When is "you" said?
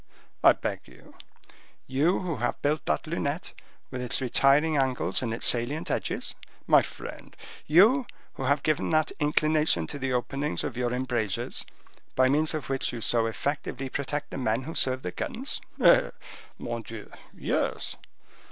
0.87-1.13, 1.85-2.21, 7.67-8.07, 12.91-12.99